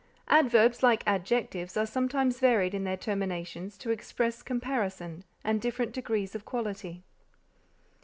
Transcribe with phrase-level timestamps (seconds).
[0.29, 6.33] Adverbs, like adjectives, are sometimes varied in their terminations to express comparison and different degrees
[6.33, 7.03] of quality.